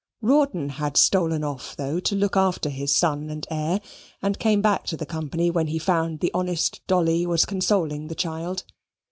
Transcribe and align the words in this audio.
Rawdon 0.23 0.69
had 0.69 0.97
stolen 0.97 1.43
off 1.43 1.75
though, 1.75 1.99
to 1.99 2.15
look 2.15 2.35
after 2.35 2.69
his 2.69 2.91
son 2.91 3.29
and 3.29 3.45
heir; 3.51 3.79
and 4.19 4.39
came 4.39 4.59
back 4.59 4.83
to 4.87 4.97
the 4.97 5.05
company 5.05 5.51
when 5.51 5.67
he 5.67 5.77
found 5.77 6.21
that 6.21 6.31
honest 6.33 6.81
Dolly 6.87 7.27
was 7.27 7.45
consoling 7.45 8.07
the 8.07 8.15
child. 8.15 8.63